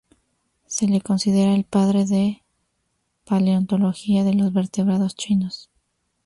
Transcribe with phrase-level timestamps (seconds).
[0.65, 2.41] Se le considera el "padre de
[3.23, 5.69] paleontología de los vertebrados chinos".